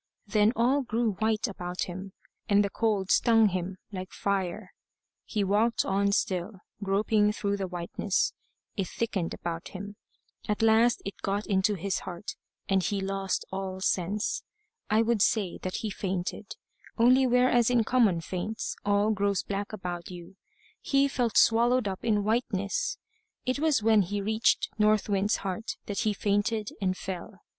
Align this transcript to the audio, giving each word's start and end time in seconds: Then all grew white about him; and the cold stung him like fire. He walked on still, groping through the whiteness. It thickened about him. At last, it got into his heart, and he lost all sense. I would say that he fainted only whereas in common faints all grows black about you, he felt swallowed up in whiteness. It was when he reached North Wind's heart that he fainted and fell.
Then 0.25 0.51
all 0.55 0.81
grew 0.81 1.11
white 1.19 1.47
about 1.47 1.83
him; 1.83 2.13
and 2.49 2.65
the 2.65 2.71
cold 2.71 3.11
stung 3.11 3.49
him 3.49 3.77
like 3.91 4.11
fire. 4.11 4.73
He 5.25 5.43
walked 5.43 5.85
on 5.85 6.11
still, 6.11 6.61
groping 6.81 7.31
through 7.31 7.57
the 7.57 7.67
whiteness. 7.67 8.33
It 8.75 8.87
thickened 8.87 9.35
about 9.35 9.67
him. 9.67 9.97
At 10.49 10.63
last, 10.63 11.03
it 11.05 11.21
got 11.21 11.45
into 11.45 11.75
his 11.75 11.99
heart, 11.99 12.35
and 12.67 12.81
he 12.83 12.99
lost 12.99 13.45
all 13.51 13.79
sense. 13.79 14.41
I 14.89 15.03
would 15.03 15.21
say 15.21 15.59
that 15.59 15.75
he 15.85 15.91
fainted 15.91 16.55
only 16.97 17.27
whereas 17.27 17.69
in 17.69 17.83
common 17.83 18.21
faints 18.21 18.75
all 18.83 19.11
grows 19.11 19.43
black 19.43 19.71
about 19.71 20.09
you, 20.09 20.35
he 20.81 21.07
felt 21.07 21.37
swallowed 21.37 21.87
up 21.87 22.03
in 22.03 22.23
whiteness. 22.23 22.97
It 23.45 23.59
was 23.59 23.83
when 23.83 24.01
he 24.01 24.19
reached 24.19 24.69
North 24.79 25.09
Wind's 25.09 25.35
heart 25.45 25.77
that 25.85 25.99
he 25.99 26.11
fainted 26.13 26.71
and 26.81 26.97
fell. 26.97 27.41